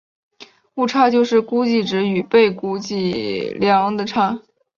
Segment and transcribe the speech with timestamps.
[0.73, 4.39] 误差就是估计值与被估计量的差。